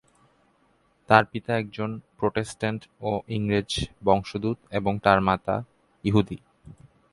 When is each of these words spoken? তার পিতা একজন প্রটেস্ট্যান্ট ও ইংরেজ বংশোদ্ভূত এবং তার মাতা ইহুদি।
তার 1.09 1.23
পিতা 1.25 1.51
একজন 1.57 1.89
প্রটেস্ট্যান্ট 2.19 2.81
ও 3.01 3.11
ইংরেজ 3.27 3.71
বংশোদ্ভূত 4.05 4.57
এবং 4.71 4.93
তার 5.05 5.19
মাতা 5.27 5.55
ইহুদি। 6.03 6.37